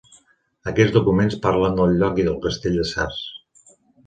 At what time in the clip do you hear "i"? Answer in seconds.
2.23-2.27